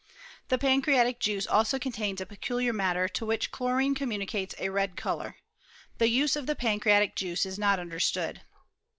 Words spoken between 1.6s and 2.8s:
contains o peculiar